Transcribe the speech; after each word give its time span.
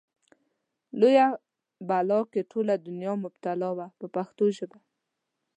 لویه 0.99 1.27
بلا 1.87 2.19
کې 2.31 2.41
ټوله 2.51 2.73
دنیا 2.87 3.13
مبتلا 3.23 3.69
وه 3.77 3.87
په 3.99 4.05
پښتو 4.15 4.45
ژبه. 4.57 4.77